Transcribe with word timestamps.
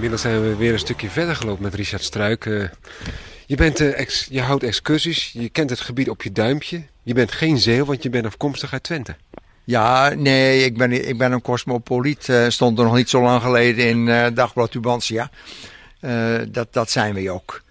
Inmiddels 0.00 0.30
zijn 0.30 0.42
we 0.42 0.56
weer 0.56 0.72
een 0.72 0.78
stukje 0.78 1.10
verder 1.10 1.36
gelopen 1.36 1.62
met 1.62 1.74
Richard 1.74 2.02
Struik. 2.02 2.44
Uh, 2.44 2.68
je, 3.46 3.56
bent, 3.56 3.80
ex, 3.80 4.26
je 4.30 4.40
houdt 4.40 4.62
excursies, 4.62 5.32
je 5.32 5.48
kent 5.48 5.70
het 5.70 5.80
gebied 5.80 6.08
op 6.08 6.22
je 6.22 6.32
duimpje. 6.32 6.82
Je 7.02 7.14
bent 7.14 7.32
geen 7.32 7.58
zeeuw, 7.58 7.84
want 7.84 8.02
je 8.02 8.10
bent 8.10 8.26
afkomstig 8.26 8.72
uit 8.72 8.82
Twente. 8.82 9.16
Ja, 9.64 10.08
nee, 10.08 10.64
ik 10.64 10.76
ben, 10.76 11.08
ik 11.08 11.18
ben 11.18 11.32
een 11.32 11.42
cosmopoliet. 11.42 12.28
Uh, 12.28 12.48
stond 12.48 12.78
er 12.78 12.84
nog 12.84 12.94
niet 12.94 13.08
zo 13.08 13.22
lang 13.22 13.42
geleden 13.42 13.88
in 13.88 14.34
Dagblad 14.34 14.70
Tubantia. 14.70 15.30
Dat, 16.48 16.72
dat 16.72 16.90
zijn 16.90 17.14
we 17.14 17.30
ook. 17.30 17.62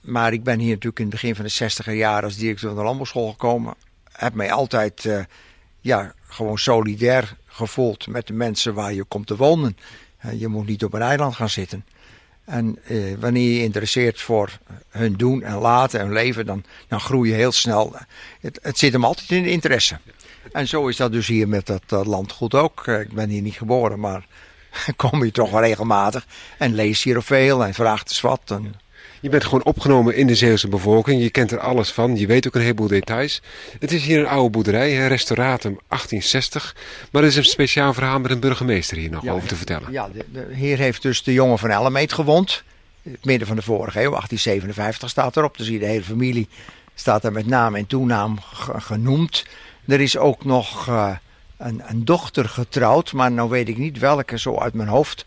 Maar 0.00 0.32
ik 0.32 0.42
ben 0.42 0.58
hier 0.58 0.68
natuurlijk 0.68 0.98
in 0.98 1.04
het 1.04 1.14
begin 1.14 1.34
van 1.34 1.44
de 1.44 1.50
zestiger 1.50 1.94
jaren 1.94 2.24
als 2.24 2.36
directeur 2.36 2.68
van 2.68 2.78
de 2.78 2.84
landbouwschool 2.84 3.30
gekomen. 3.30 3.74
Heb 4.12 4.34
mij 4.34 4.52
altijd 4.52 5.08
ja, 5.80 6.14
gewoon 6.26 6.58
solidair 6.58 7.36
gevoeld 7.46 8.06
met 8.06 8.26
de 8.26 8.32
mensen 8.32 8.74
waar 8.74 8.92
je 8.92 9.04
komt 9.04 9.26
te 9.26 9.36
wonen. 9.36 9.76
Je 10.38 10.48
moet 10.48 10.66
niet 10.66 10.84
op 10.84 10.92
een 10.92 11.02
eiland 11.02 11.34
gaan 11.34 11.48
zitten. 11.48 11.84
En 12.44 12.78
wanneer 13.18 13.52
je 13.54 13.62
interesseert 13.62 14.20
voor 14.20 14.58
hun 14.88 15.12
doen 15.12 15.42
en 15.42 15.58
laten 15.58 16.00
en 16.00 16.12
leven, 16.12 16.46
dan, 16.46 16.64
dan 16.88 17.00
groei 17.00 17.30
je 17.30 17.34
heel 17.34 17.52
snel. 17.52 17.96
Het, 18.40 18.58
het 18.62 18.78
zit 18.78 18.92
hem 18.92 19.04
altijd 19.04 19.30
in 19.30 19.42
de 19.42 19.50
interesse. 19.50 19.98
En 20.52 20.68
zo 20.68 20.86
is 20.86 20.96
dat 20.96 21.12
dus 21.12 21.26
hier 21.26 21.48
met 21.48 21.66
dat, 21.66 22.06
landgoed 22.06 22.54
ook. 22.54 22.86
Ik 22.86 23.12
ben 23.12 23.28
hier 23.28 23.42
niet 23.42 23.54
geboren, 23.54 24.00
maar 24.00 24.26
kom 24.96 25.22
hier 25.22 25.32
toch 25.32 25.60
regelmatig. 25.60 26.26
En 26.58 26.74
lees 26.74 27.02
hier 27.02 27.22
veel 27.22 27.64
en 27.64 27.74
vraagt 27.74 28.08
eens 28.08 28.20
wat. 28.20 28.60
Je 29.20 29.28
bent 29.28 29.44
gewoon 29.44 29.64
opgenomen 29.64 30.16
in 30.16 30.26
de 30.26 30.34
Zeeuwse 30.34 30.68
bevolking. 30.68 31.22
Je 31.22 31.30
kent 31.30 31.50
er 31.50 31.58
alles 31.58 31.90
van. 31.90 32.16
Je 32.16 32.26
weet 32.26 32.46
ook 32.46 32.54
een 32.54 32.60
heleboel 32.60 32.88
details. 32.88 33.42
Het 33.78 33.92
is 33.92 34.04
hier 34.04 34.18
een 34.18 34.26
oude 34.26 34.50
boerderij, 34.50 35.06
restauratum 35.06 35.78
1860. 35.88 36.76
Maar 37.12 37.22
er 37.22 37.28
is 37.28 37.36
een 37.36 37.44
speciaal 37.44 37.94
verhaal 37.94 38.20
met 38.20 38.30
een 38.30 38.40
burgemeester 38.40 38.96
hier 38.96 39.10
nog 39.10 39.28
over 39.28 39.48
te 39.48 39.56
vertellen. 39.56 39.92
Ja, 39.92 40.08
de, 40.08 40.24
de, 40.32 40.46
hier 40.54 40.78
heeft 40.78 41.02
dus 41.02 41.22
de 41.22 41.32
jongen 41.32 41.58
van 41.58 41.70
Ellemeet 41.70 42.16
het 43.02 43.24
midden 43.24 43.46
van 43.46 43.56
de 43.56 43.62
vorige 43.62 43.98
eeuw, 43.98 44.10
1857 44.10 45.08
staat 45.08 45.36
erop. 45.36 45.56
Dus 45.56 45.68
hier 45.68 45.78
de 45.78 45.86
hele 45.86 46.02
familie 46.02 46.48
staat 46.94 47.24
er 47.24 47.32
met 47.32 47.46
naam 47.46 47.74
en 47.74 47.86
toenaam 47.86 48.38
genoemd. 48.78 49.44
Er 49.86 50.00
is 50.00 50.16
ook 50.16 50.44
nog 50.44 50.88
uh, 50.88 51.16
een, 51.56 51.82
een, 51.86 52.04
dochter 52.04 52.48
getrouwd, 52.48 53.12
maar 53.12 53.32
nou 53.32 53.50
weet 53.50 53.68
ik 53.68 53.76
niet 53.76 53.98
welke 53.98 54.38
zo 54.38 54.58
uit 54.58 54.74
mijn 54.74 54.88
hoofd. 54.88 55.24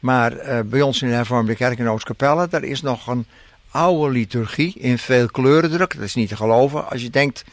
Maar 0.00 0.32
uh, 0.32 0.60
bij 0.60 0.82
ons 0.82 1.02
in 1.02 1.08
de 1.08 1.14
hervormde 1.14 1.54
kerk 1.54 1.78
in 1.78 1.88
Oostkapelle, 1.88 2.48
daar 2.48 2.62
is 2.62 2.82
nog 2.82 3.06
een 3.06 3.26
oude 3.70 4.12
liturgie 4.12 4.74
in 4.78 4.98
veel 4.98 5.26
kleurendruk. 5.26 5.94
Dat 5.94 6.04
is 6.04 6.14
niet 6.14 6.28
te 6.28 6.36
geloven 6.36 6.90
als 6.90 7.02
je 7.02 7.10
denkt, 7.10 7.44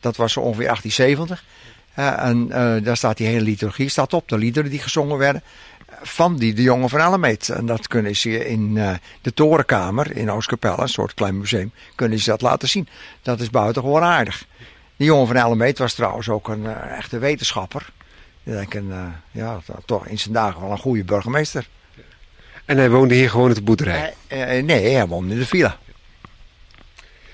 dat 0.00 0.16
was 0.16 0.32
zo 0.32 0.40
ongeveer 0.40 0.66
1870. 0.66 1.44
Uh, 1.98 2.24
en 2.24 2.48
daar 2.84 2.96
staat 2.96 3.16
die 3.16 3.26
hele 3.26 3.44
liturgie 3.44 3.88
staat 3.88 4.12
op, 4.12 4.28
de 4.28 4.38
liederen 4.38 4.70
die 4.70 4.78
gezongen 4.78 5.18
werden 5.18 5.42
van 6.02 6.36
die 6.36 6.54
de 6.54 6.62
jongen 6.62 6.88
van 6.88 7.00
Allemeet. 7.00 7.48
En 7.48 7.66
dat 7.66 7.86
kunnen 7.86 8.16
ze 8.16 8.48
in 8.48 8.74
de 9.22 9.34
torenkamer 9.34 10.16
in 10.16 10.30
Oostkapelle, 10.30 10.82
een 10.82 10.88
soort 10.88 11.14
klein 11.14 11.38
museum, 11.38 11.72
kunnen 11.94 12.18
ze 12.18 12.30
dat 12.30 12.40
laten 12.40 12.68
zien. 12.68 12.88
Dat 13.22 13.40
is 13.40 13.50
buitengewoon 13.50 14.02
aardig. 14.02 14.46
Die 14.96 15.06
jongen 15.06 15.26
van 15.26 15.36
Ellemeet 15.36 15.78
was 15.78 15.94
trouwens 15.94 16.28
ook 16.28 16.48
een 16.48 16.66
echte 16.76 17.18
wetenschapper. 17.18 17.90
Ik 18.42 18.52
denk 18.52 18.74
een, 18.74 18.92
ja, 19.30 19.60
toch 19.86 20.06
in 20.06 20.18
zijn 20.18 20.34
dagen 20.34 20.60
wel 20.60 20.70
een 20.70 20.78
goede 20.78 21.04
burgemeester. 21.04 21.68
En 22.70 22.76
hij 22.76 22.90
woonde 22.90 23.14
hier 23.14 23.30
gewoon 23.30 23.48
op 23.48 23.54
de 23.54 23.62
boerderij? 23.62 24.14
Uh, 24.32 24.62
nee, 24.62 24.94
hij 24.94 25.06
woonde 25.06 25.32
in 25.32 25.38
de 25.38 25.46
villa. 25.46 25.78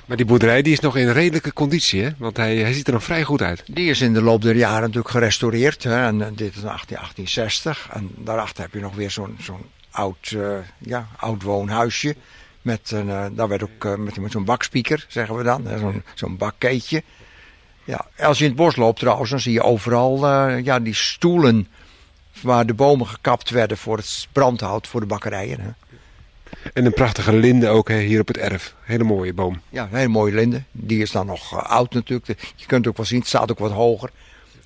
Maar 0.07 0.17
die 0.17 0.27
boerderij 0.27 0.63
die 0.63 0.73
is 0.73 0.81
nog 0.81 0.97
in 0.97 1.11
redelijke 1.11 1.53
conditie, 1.53 2.03
hè? 2.03 2.11
Want 2.19 2.37
hij, 2.37 2.57
hij 2.57 2.73
ziet 2.73 2.87
er 2.87 2.93
nog 2.93 3.05
vrij 3.05 3.23
goed 3.23 3.43
uit. 3.43 3.63
Die 3.67 3.91
is 3.91 4.01
in 4.01 4.13
de 4.15 4.23
loop 4.23 4.43
der 4.43 4.57
jaren 4.57 4.81
natuurlijk 4.81 5.09
gerestaureerd. 5.09 5.83
Hè? 5.83 6.07
En 6.07 6.19
dit 6.19 6.55
is 6.55 6.61
1860. 6.61 7.89
En 7.93 8.11
daarachter 8.17 8.63
heb 8.63 8.73
je 8.73 8.81
nog 8.81 8.95
weer 8.95 9.11
zo'n 9.11 9.37
zo'n 9.41 9.65
oud, 9.91 10.37
ja, 10.79 11.09
oud 11.17 11.43
woonhuisje. 11.43 12.17
Met 12.63 12.91
een, 12.91 13.35
daar 13.35 13.49
werd 13.49 13.63
ook 13.63 13.99
met, 13.99 14.21
met 14.21 14.33
zo'n 14.33 14.45
bakspieker, 14.45 15.07
zeggen 15.09 15.37
we 15.37 15.43
dan. 15.43 15.67
Zo'n 15.79 16.03
zo'n 16.15 16.37
bakkeetje. 16.37 17.03
Ja, 17.85 18.07
als 18.19 18.39
je 18.39 18.45
in 18.45 18.51
het 18.51 18.59
bos 18.59 18.77
loopt 18.77 18.99
trouwens, 18.99 19.31
dan 19.31 19.41
zie 19.41 19.53
je 19.53 19.63
overal 19.63 20.29
ja, 20.57 20.81
die 20.81 20.95
stoelen 20.95 21.69
waar 22.43 22.67
de 22.67 22.75
bomen 22.75 23.07
gekapt 23.07 23.51
werden 23.51 23.79
voor 23.79 23.97
het 23.97 24.29
brandhout 24.33 24.87
voor 24.87 25.01
de 25.01 25.07
bakkerijen. 25.07 25.61
Hè. 25.61 25.71
En 26.73 26.85
een 26.85 26.93
prachtige 26.93 27.33
linde 27.33 27.69
ook 27.69 27.89
hè, 27.89 27.99
hier 27.99 28.21
op 28.21 28.29
het 28.29 28.37
erf. 28.37 28.75
Hele 28.81 29.05
mooie 29.05 29.33
boom. 29.33 29.61
Ja, 29.69 29.83
een 29.83 29.99
hele 29.99 30.09
mooie 30.09 30.35
linde. 30.35 30.63
Die 30.73 31.03
is 31.03 31.11
dan 31.11 31.27
nog 31.27 31.53
uh, 31.53 31.63
oud 31.63 31.93
natuurlijk. 31.93 32.41
Je 32.57 32.67
kunt 32.67 32.81
het 32.81 32.89
ook 32.89 32.97
wel 32.97 33.07
zien, 33.07 33.19
het 33.19 33.29
staat 33.29 33.51
ook 33.51 33.59
wat 33.59 33.73
hoger. 33.73 34.11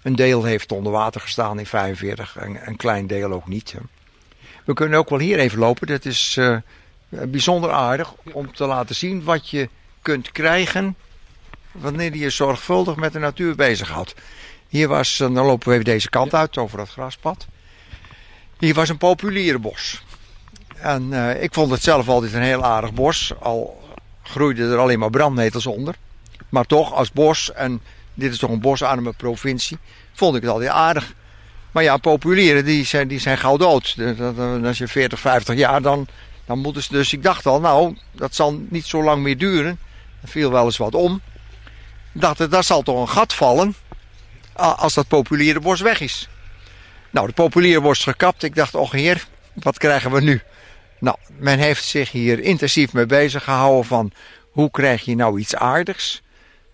Een 0.02 0.16
deel 0.16 0.44
heeft 0.44 0.72
onder 0.72 0.92
water 0.92 1.20
gestaan 1.20 1.58
in 1.58 1.66
45, 1.66 2.36
een, 2.40 2.58
een 2.64 2.76
klein 2.76 3.06
deel 3.06 3.32
ook 3.32 3.48
niet. 3.48 3.72
Hè. 3.72 3.78
We 4.64 4.74
kunnen 4.74 4.98
ook 4.98 5.08
wel 5.08 5.18
hier 5.18 5.38
even 5.38 5.58
lopen. 5.58 5.86
Dat 5.86 6.04
is 6.04 6.36
uh, 6.38 6.56
bijzonder 7.08 7.70
aardig 7.70 8.14
om 8.32 8.54
te 8.54 8.66
laten 8.66 8.94
zien 8.94 9.24
wat 9.24 9.48
je 9.48 9.68
kunt 10.02 10.32
krijgen 10.32 10.96
wanneer 11.72 12.16
je 12.16 12.30
zorgvuldig 12.30 12.96
met 12.96 13.12
de 13.12 13.18
natuur 13.18 13.54
bezighoudt. 13.54 14.14
Hier 14.68 14.88
was, 14.88 15.16
dan 15.16 15.32
lopen 15.32 15.68
we 15.68 15.72
even 15.72 15.84
deze 15.84 16.10
kant 16.10 16.34
uit 16.34 16.58
over 16.58 16.78
dat 16.78 16.88
graspad. 16.88 17.46
Hier 18.60 18.74
was 18.74 18.88
een 18.88 18.98
populiere 18.98 19.58
bos. 19.58 20.02
En 20.76 21.02
uh, 21.10 21.42
ik 21.42 21.54
vond 21.54 21.70
het 21.70 21.82
zelf 21.82 22.08
altijd 22.08 22.32
een 22.32 22.42
heel 22.42 22.64
aardig 22.64 22.92
bos. 22.92 23.32
Al 23.40 23.88
groeiden 24.22 24.70
er 24.70 24.78
alleen 24.78 24.98
maar 24.98 25.10
brandnetels 25.10 25.66
onder. 25.66 25.94
Maar 26.48 26.64
toch, 26.64 26.94
als 26.94 27.12
bos, 27.12 27.52
en 27.52 27.80
dit 28.14 28.32
is 28.32 28.38
toch 28.38 28.50
een 28.50 28.60
bosarme 28.60 29.12
provincie, 29.12 29.78
vond 30.12 30.36
ik 30.36 30.42
het 30.42 30.50
altijd 30.50 30.70
aardig. 30.70 31.14
Maar 31.70 31.82
ja, 31.82 31.96
populieren, 31.96 32.64
die 32.64 32.84
zijn, 32.84 33.08
die 33.08 33.18
zijn 33.18 33.38
gauw 33.38 33.56
dood. 33.56 33.96
Als 34.64 34.78
je 34.78 34.88
40, 34.88 35.20
50 35.20 35.56
jaar, 35.56 35.82
dan, 35.82 36.06
dan 36.44 36.58
moeten 36.58 36.82
ze 36.82 36.92
dus... 36.92 37.12
Ik 37.12 37.22
dacht 37.22 37.46
al, 37.46 37.60
nou, 37.60 37.96
dat 38.12 38.34
zal 38.34 38.60
niet 38.68 38.86
zo 38.86 39.02
lang 39.02 39.22
meer 39.22 39.38
duren. 39.38 39.78
Er 40.22 40.28
viel 40.28 40.50
wel 40.50 40.64
eens 40.64 40.76
wat 40.76 40.94
om 40.94 41.20
dacht 42.12 42.38
er, 42.38 42.50
daar 42.50 42.64
zal 42.64 42.82
toch 42.82 43.00
een 43.00 43.08
gat 43.08 43.34
vallen 43.34 43.74
als 44.54 44.94
dat 44.94 45.08
populiere 45.08 45.60
bos 45.60 45.80
weg 45.80 46.00
is. 46.00 46.28
Nou, 47.10 47.26
de 47.26 47.32
populiere 47.32 47.80
bos 47.80 48.02
gekapt. 48.02 48.42
Ik 48.42 48.54
dacht, 48.54 48.74
oh 48.74 48.90
heer, 48.90 49.26
wat 49.52 49.78
krijgen 49.78 50.10
we 50.10 50.20
nu? 50.20 50.40
Nou, 50.98 51.16
men 51.38 51.58
heeft 51.58 51.84
zich 51.84 52.10
hier 52.10 52.40
intensief 52.40 52.92
mee 52.92 53.06
bezig 53.06 53.44
gehouden 53.44 53.84
van 53.84 54.12
hoe 54.50 54.70
krijg 54.70 55.04
je 55.04 55.14
nou 55.14 55.38
iets 55.38 55.54
aardigs? 55.56 56.22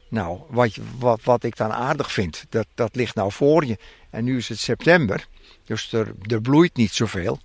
Nou, 0.09 0.41
wat, 0.49 0.77
wat, 0.99 1.21
wat 1.25 1.45
ik 1.45 1.57
dan 1.57 1.73
aardig 1.73 2.13
vind, 2.13 2.45
dat, 2.49 2.67
dat 2.75 2.97
ligt 2.97 3.15
nou 3.15 3.33
voor 3.33 3.65
je. 3.65 3.79
En 4.11 4.25
nu 4.25 4.37
is 4.37 4.49
het 4.49 4.59
september, 4.59 5.27
dus 5.65 5.93
er, 5.93 6.13
er 6.27 6.41
bloeit 6.41 6.77
niet 6.77 6.93
zoveel. 6.93 7.39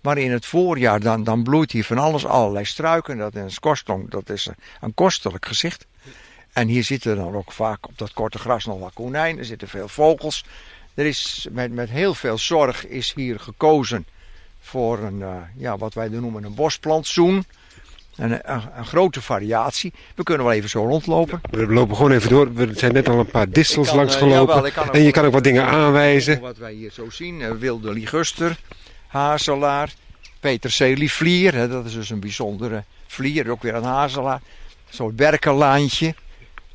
Maar 0.00 0.18
in 0.18 0.32
het 0.32 0.46
voorjaar 0.46 1.00
dan, 1.00 1.24
dan 1.24 1.42
bloeit 1.42 1.72
hier 1.72 1.84
van 1.84 1.98
alles, 1.98 2.26
allerlei 2.26 2.64
struiken. 2.64 3.18
Dat 3.18 3.34
is, 3.34 3.58
dat 4.08 4.30
is 4.30 4.48
een 4.80 4.94
kostelijk 4.94 5.46
gezicht. 5.46 5.86
En 6.52 6.68
hier 6.68 6.84
zitten 6.84 7.16
dan 7.16 7.34
ook 7.34 7.52
vaak 7.52 7.86
op 7.86 7.98
dat 7.98 8.12
korte 8.12 8.38
gras 8.38 8.64
nog 8.64 8.78
wat 8.78 8.92
konijnen. 8.92 9.38
Er 9.38 9.44
zitten 9.44 9.68
veel 9.68 9.88
vogels. 9.88 10.44
Er 10.96 11.06
is 11.06 11.46
met, 11.50 11.72
met 11.72 11.90
heel 11.90 12.14
veel 12.14 12.38
zorg 12.38 12.86
is 12.86 13.12
hier 13.14 13.40
gekozen 13.40 14.06
voor 14.60 14.98
een, 14.98 15.18
uh, 15.18 15.36
ja, 15.56 15.76
wat 15.76 15.94
wij 15.94 16.08
noemen 16.08 16.44
een 16.44 16.54
bosplantsoen. 16.54 17.44
Een, 18.16 18.52
een, 18.52 18.62
een, 18.76 18.86
grote 18.86 19.22
variatie. 19.22 19.92
We 20.14 20.22
kunnen 20.22 20.46
wel 20.46 20.54
even 20.54 20.70
zo 20.70 20.84
rondlopen. 20.84 21.40
We 21.50 21.66
lopen 21.66 21.96
gewoon 21.96 22.12
even 22.12 22.30
door. 22.30 22.50
Er 22.56 22.70
zijn 22.74 22.92
net 22.92 23.08
al 23.08 23.18
een 23.18 23.30
paar 23.30 23.50
distels 23.50 23.92
langs 23.92 24.14
uh, 24.14 24.20
gelopen. 24.20 24.54
Jawel, 24.54 24.92
en 24.92 25.02
je 25.02 25.10
kan 25.10 25.24
ook 25.24 25.32
wat 25.32 25.44
dingen 25.44 25.66
aanwijzen. 25.66 26.40
Wat 26.40 26.56
wij 26.56 26.72
hier 26.72 26.90
zo 26.90 27.10
zien. 27.10 27.40
Uh, 27.40 27.50
wilde 27.50 27.92
liguster, 27.92 28.58
hazelaar, 29.06 29.94
peterselievlier. 30.40 31.54
Hè, 31.54 31.68
dat 31.68 31.84
is 31.84 31.92
dus 31.92 32.10
een 32.10 32.20
bijzondere 32.20 32.84
vlier. 33.06 33.50
Ook 33.50 33.62
weer 33.62 33.74
een 33.74 33.84
hazelaar. 33.84 34.40
Zo'n 34.88 35.14
berkenlaantje. 35.14 36.14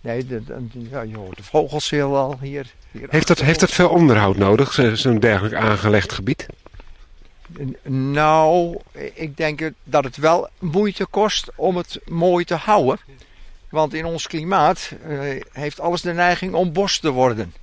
Nee, 0.02 0.26
de, 0.26 0.42
ja, 0.90 1.02
je 1.02 1.18
hoort 1.18 1.38
de 1.38 1.44
vogels 1.44 1.90
heel 1.90 2.18
al 2.18 2.38
hier. 2.42 2.74
hier 2.92 3.08
heeft, 3.10 3.28
dat, 3.28 3.42
heeft 3.42 3.60
dat 3.60 3.72
veel 3.72 3.90
onderhoud 3.90 4.38
nodig, 4.38 4.74
zo'n 4.94 5.20
dergelijk 5.20 5.56
aangelegd 5.56 6.12
gebied? 6.12 6.46
Nou, 7.84 8.78
ik 9.14 9.38
denk 9.38 9.72
dat 9.84 10.04
het 10.04 10.18
wel 10.18 10.50
moeite 10.60 11.06
kost 11.06 11.50
om 11.56 11.78
het 11.78 12.00
mooi 12.06 12.46
te 12.46 12.56
houden. 12.56 13.00
Want 13.70 13.94
in 13.94 14.06
ons 14.06 14.28
klimaat 14.28 14.92
uh, 15.08 15.42
heeft 15.52 15.80
alles 15.80 16.02
de 16.02 16.14
neiging 16.14 16.54
om 16.54 16.74
bos 16.74 17.00
te 17.00 17.10
worden. 17.10 17.54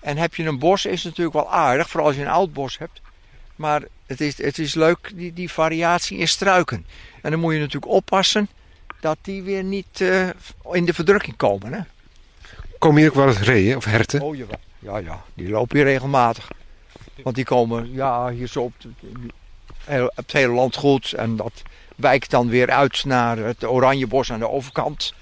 En 0.00 0.16
heb 0.16 0.34
je 0.34 0.44
een 0.44 0.58
bos 0.58 0.86
is 0.86 1.02
het 1.02 1.04
natuurlijk 1.04 1.36
wel 1.36 1.52
aardig, 1.52 1.88
vooral 1.88 2.08
als 2.08 2.16
je 2.16 2.22
een 2.22 2.28
oud 2.28 2.52
bos 2.52 2.78
hebt. 2.78 3.00
Maar 3.56 3.82
het 4.06 4.20
is, 4.20 4.42
het 4.42 4.58
is 4.58 4.74
leuk, 4.74 5.10
die, 5.14 5.32
die 5.32 5.50
variatie 5.50 6.18
in 6.18 6.28
struiken. 6.28 6.86
En 7.22 7.30
dan 7.30 7.40
moet 7.40 7.52
je 7.52 7.58
natuurlijk 7.58 7.92
oppassen 7.92 8.48
dat 9.00 9.18
die 9.22 9.42
weer 9.42 9.64
niet 9.64 10.00
uh, 10.00 10.28
in 10.72 10.84
de 10.84 10.94
verdrukking 10.94 11.36
komen. 11.36 11.72
Hè? 11.72 11.80
Komen 12.78 13.00
hier 13.00 13.08
ook 13.08 13.14
wel 13.14 13.28
eens 13.28 13.40
reeën 13.40 13.76
of 13.76 13.84
herten? 13.84 14.20
Oh 14.20 14.36
jawel. 14.36 14.58
Ja, 14.78 14.98
ja, 14.98 15.22
die 15.34 15.48
lopen 15.48 15.76
hier 15.76 15.86
regelmatig. 15.86 16.50
Want 17.22 17.36
die 17.36 17.44
komen 17.44 17.92
ja, 17.92 18.30
hier 18.30 18.46
zo 18.46 18.60
op, 18.60 18.72
het, 19.84 20.08
op 20.08 20.16
het 20.16 20.32
hele 20.32 20.52
land 20.52 20.76
goed. 20.76 21.12
En 21.12 21.36
dat 21.36 21.62
wijkt 21.96 22.30
dan 22.30 22.48
weer 22.48 22.70
uit 22.70 23.04
naar 23.04 23.36
het 23.36 23.64
Oranjebos 23.64 24.32
aan 24.32 24.38
de 24.38 24.48
overkant. 24.48 25.14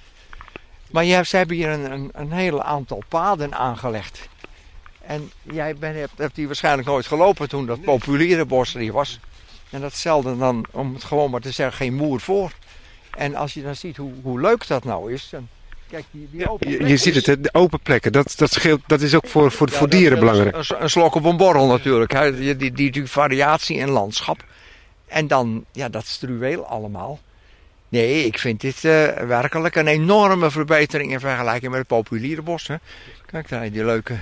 Maar 0.91 1.25
ze 1.25 1.37
hebben 1.37 1.57
hier 1.57 1.69
een, 1.69 1.93
een, 1.93 2.11
een 2.13 2.33
hele 2.33 2.63
aantal 2.63 3.03
paden 3.09 3.55
aangelegd. 3.55 4.29
En 5.01 5.31
jij 5.43 5.77
bent, 5.77 5.97
hebt, 5.97 6.19
hebt 6.19 6.35
die 6.35 6.47
waarschijnlijk 6.47 6.89
nooit 6.89 7.07
gelopen 7.07 7.49
toen 7.49 7.67
dat 7.67 7.81
populiere 7.81 8.45
bos 8.45 8.75
er 8.75 8.81
hier 8.81 8.93
was. 8.93 9.21
En 9.71 9.81
dat 9.81 9.93
stelde 9.93 10.37
dan, 10.37 10.67
om 10.71 10.95
het 10.95 11.05
gewoon 11.05 11.31
maar 11.31 11.41
te 11.41 11.51
zeggen, 11.51 11.77
geen 11.77 11.95
moer 11.95 12.21
voor. 12.21 12.53
En 13.19 13.35
als 13.35 13.55
je 13.55 13.63
dan 13.63 13.77
ziet 13.77 13.97
hoe, 13.97 14.13
hoe 14.23 14.41
leuk 14.41 14.67
dat 14.67 14.85
nou 14.85 15.13
is. 15.13 15.29
Dan, 15.31 15.49
kijk, 15.91 16.05
die, 16.11 16.29
die 16.33 16.51
open 16.51 16.71
Je, 16.71 16.87
je 16.87 16.97
ziet 16.97 17.15
het, 17.15 17.27
hè, 17.27 17.41
de 17.41 17.55
open 17.55 17.81
plekken, 17.81 18.13
dat, 18.13 18.35
dat, 18.37 18.53
scheelt, 18.53 18.81
dat 18.87 19.01
is 19.01 19.15
ook 19.15 19.27
voor, 19.27 19.53
voor, 19.53 19.69
Ja, 19.71 19.77
voor 19.77 19.89
dieren 19.89 20.19
belangrijk. 20.19 20.57
Een, 20.57 20.83
een 20.83 20.91
slok 20.91 21.15
op 21.15 21.25
een 21.25 21.37
borrel 21.37 21.67
natuurlijk. 21.67 22.13
Hè. 22.13 22.37
Die, 22.37 22.57
die, 22.57 22.73
die, 22.73 22.91
die 22.91 23.07
variatie 23.07 23.77
in 23.77 23.91
landschap. 23.91 24.45
En 25.07 25.27
dan, 25.27 25.65
ja, 25.73 25.89
dat 25.89 26.07
struweel 26.07 26.67
allemaal. 26.67 27.21
Nee, 27.89 28.25
ik 28.25 28.39
vind 28.39 28.61
dit 28.61 28.85
eh, 28.85 29.07
werkelijk 29.13 29.75
een 29.75 29.87
enorme 29.87 30.51
verbetering 30.51 31.13
in 31.13 31.21
vergelijking 31.21 31.71
met 31.71 31.79
het 31.81 31.89
populiere 31.89 32.43
bos. 32.43 32.67
Hè. 32.67 32.75
Kijk 33.27 33.49
daar, 33.49 33.71
die 33.71 33.85
leuke 33.85 34.19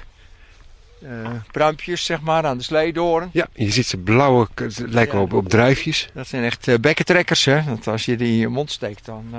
eh 1.02 1.30
pruimpjes, 1.52 2.04
zeg 2.04 2.20
maar, 2.20 2.44
aan 2.46 2.56
de 2.58 2.64
sleedoren. 2.64 3.30
Ja, 3.32 3.46
je 3.54 3.70
ziet 3.70 3.86
ze 3.86 3.96
blauwe, 3.96 4.48
lijken 4.76 5.16
Ja. 5.18 5.22
op, 5.24 5.32
op 5.32 5.48
druifjes. 5.48 6.08
Dat 6.14 6.26
zijn 6.26 6.44
echt 6.44 6.68
eh, 6.68 6.74
bekkentrekkers, 6.80 7.44
hè. 7.44 7.62
Want 7.62 7.86
als 7.86 8.04
je 8.04 8.16
die 8.16 8.28
in 8.28 8.36
je 8.38 8.48
mond 8.48 8.70
steekt, 8.70 9.04
dan, 9.04 9.24
eh, 9.32 9.38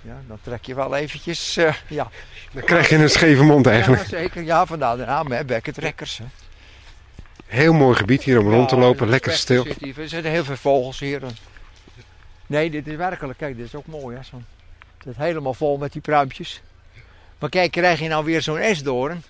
ja, 0.00 0.20
dan 0.28 0.38
trek 0.42 0.64
je 0.64 0.74
wel 0.74 0.96
eventjes, 0.96 1.54
ja. 1.88 2.10
Dan 2.52 2.62
krijg 2.64 2.88
je 2.88 2.96
een 2.96 3.10
scheve 3.10 3.42
mond 3.42 3.66
eigenlijk. 3.66 4.02
Ja, 4.02 4.08
zeker. 4.08 4.42
Ja, 4.42 4.66
vandaar 4.66 4.96
de 4.96 5.04
naam, 5.04 5.32
hè, 5.32 5.44
bekkentrekkers. 5.44 6.18
Hè. 6.18 6.24
Heel 7.46 7.72
mooi 7.72 7.96
gebied 7.96 8.22
hier 8.22 8.38
om 8.40 8.48
rond 8.50 8.68
te 8.68 8.76
lopen, 8.76 9.08
lekker 9.08 9.32
is 9.32 9.38
stil. 9.40 9.66
Er 9.66 10.08
zitten 10.08 10.30
heel 10.30 10.44
veel 10.44 10.56
vogels 10.56 10.98
hier. 10.98 11.20
Nee, 12.46 12.70
dit 12.70 12.86
is 12.86 12.96
werkelijk, 12.96 13.38
kijk, 13.38 13.56
dit 13.56 13.66
is 13.66 13.74
ook 13.74 13.86
mooi. 13.86 14.16
Hè? 14.16 14.22
Zo, 14.22 14.36
het 14.36 15.06
zit 15.06 15.16
helemaal 15.16 15.54
vol 15.54 15.76
met 15.78 15.92
die 15.92 16.00
pruimpjes. 16.00 16.60
Maar 17.38 17.50
kijk, 17.50 17.70
krijg 17.70 18.00
je 18.00 18.08
nou 18.08 18.24
weer 18.24 18.42
zo'n 18.42 18.58
esdoorn. 18.58 19.22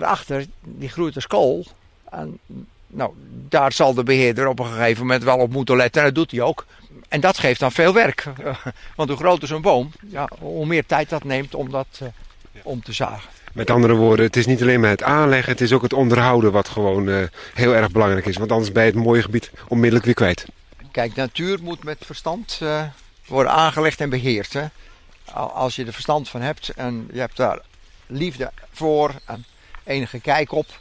Daarachter, 0.00 0.46
die 0.60 0.88
groeit 0.88 1.14
als 1.14 1.26
kool. 1.26 1.66
En, 2.10 2.38
nou, 2.86 3.12
daar 3.48 3.72
zal 3.72 3.94
de 3.94 4.02
beheerder 4.02 4.46
op 4.46 4.58
een 4.58 4.66
gegeven 4.72 5.00
moment 5.00 5.24
wel 5.24 5.38
op 5.38 5.52
moeten 5.52 5.76
letten. 5.76 6.00
En 6.00 6.06
dat 6.06 6.16
doet 6.16 6.30
hij 6.30 6.40
ook. 6.40 6.66
En 7.08 7.20
dat 7.20 7.38
geeft 7.38 7.60
dan 7.60 7.72
veel 7.72 7.92
werk. 7.94 8.24
Want 8.96 9.08
hoe 9.08 9.18
groter 9.18 9.48
zo'n 9.48 9.62
boom, 9.62 9.92
ja, 10.08 10.28
hoe 10.40 10.66
meer 10.66 10.86
tijd 10.86 11.08
dat 11.08 11.24
neemt 11.24 11.54
om 11.54 11.70
dat 11.70 11.86
eh, 12.00 12.06
om 12.62 12.82
te 12.82 12.92
zagen. 12.92 13.28
Met 13.52 13.70
andere 13.70 13.94
woorden, 13.94 14.26
het 14.26 14.36
is 14.36 14.46
niet 14.46 14.62
alleen 14.62 14.80
maar 14.80 14.90
het 14.90 15.02
aanleggen, 15.02 15.52
het 15.52 15.60
is 15.60 15.72
ook 15.72 15.82
het 15.82 15.92
onderhouden 15.92 16.52
wat 16.52 16.68
gewoon 16.68 17.08
eh, 17.08 17.22
heel 17.54 17.74
erg 17.74 17.90
belangrijk 17.90 18.26
is. 18.26 18.36
Want 18.36 18.52
anders 18.52 18.72
ben 18.72 18.84
je 18.84 18.90
het 18.90 18.98
mooie 19.04 19.22
gebied 19.22 19.50
onmiddellijk 19.68 20.04
weer 20.04 20.14
kwijt. 20.14 20.46
Kijk, 20.90 21.14
natuur 21.14 21.58
moet 21.62 21.84
met 21.84 21.98
verstand 22.04 22.58
eh, 22.62 22.82
worden 23.26 23.52
aangelegd 23.52 24.00
en 24.00 24.10
beheerd. 24.10 24.52
Hè? 24.52 24.64
Al- 25.32 25.50
Als 25.50 25.76
je 25.76 25.84
er 25.84 25.92
verstand 25.92 26.28
van 26.28 26.40
hebt 26.40 26.68
en 26.68 27.08
je 27.12 27.18
hebt 27.20 27.36
daar 27.36 27.60
liefde 28.06 28.50
voor 28.72 29.10
en 29.26 29.44
enige 29.84 30.20
kijk 30.20 30.52
op, 30.52 30.80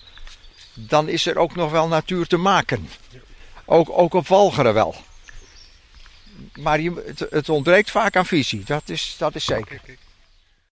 dan 0.74 1.10
is 1.10 1.26
er 1.26 1.38
ook 1.38 1.56
nog 1.56 1.72
wel 1.72 1.88
natuur 1.88 2.28
te 2.28 2.38
maken. 2.38 2.90
Ook, 3.66 3.90
ook 3.90 4.14
op 4.14 4.28
Walcheren 4.28 4.74
wel. 4.74 4.96
Maar 6.54 6.80
je, 6.80 7.04
het, 7.06 7.20
het 7.30 7.50
ontbreekt 7.50 7.92
vaak 7.92 8.16
aan 8.16 8.26
visie, 8.26 8.64
dat 8.64 8.90
is, 8.90 9.16
dat 9.18 9.36
is 9.36 9.46
zeker. 9.46 9.82